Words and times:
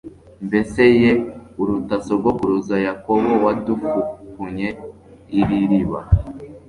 Mbese 0.47 0.81
ye 1.01 1.11
uruta 1.61 1.95
sogokuruza 2.05 2.75
Yakobo 2.85 3.31
wadufukunye 3.45 4.67
iri 5.39 5.59
riba 5.69 6.01